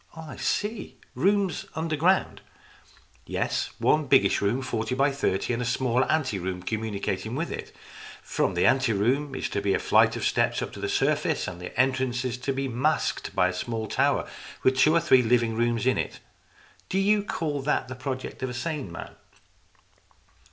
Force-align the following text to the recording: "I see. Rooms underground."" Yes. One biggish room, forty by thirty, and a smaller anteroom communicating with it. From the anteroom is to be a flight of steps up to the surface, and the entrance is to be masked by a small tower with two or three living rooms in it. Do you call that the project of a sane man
"I 0.17 0.35
see. 0.37 0.97
Rooms 1.13 1.67
underground."" 1.75 2.41
Yes. 3.37 3.69
One 3.77 4.07
biggish 4.07 4.41
room, 4.41 4.63
forty 4.63 4.95
by 4.95 5.11
thirty, 5.11 5.53
and 5.53 5.61
a 5.61 5.63
smaller 5.65 6.11
anteroom 6.11 6.63
communicating 6.63 7.35
with 7.35 7.51
it. 7.51 7.71
From 8.23 8.55
the 8.55 8.65
anteroom 8.65 9.35
is 9.35 9.47
to 9.49 9.61
be 9.61 9.75
a 9.75 9.77
flight 9.79 10.15
of 10.15 10.25
steps 10.25 10.63
up 10.63 10.71
to 10.73 10.79
the 10.79 10.89
surface, 10.89 11.47
and 11.47 11.61
the 11.61 11.79
entrance 11.79 12.25
is 12.25 12.39
to 12.39 12.51
be 12.51 12.67
masked 12.67 13.35
by 13.35 13.49
a 13.49 13.53
small 13.53 13.85
tower 13.87 14.27
with 14.63 14.75
two 14.79 14.95
or 14.95 14.99
three 14.99 15.21
living 15.21 15.55
rooms 15.55 15.85
in 15.85 15.99
it. 15.99 16.19
Do 16.89 16.97
you 16.97 17.21
call 17.21 17.61
that 17.61 17.87
the 17.87 17.93
project 17.93 18.41
of 18.41 18.49
a 18.49 18.55
sane 18.55 18.91
man 18.91 19.11